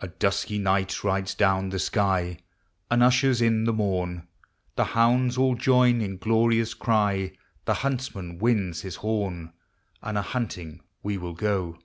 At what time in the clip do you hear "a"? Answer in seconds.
10.18-10.22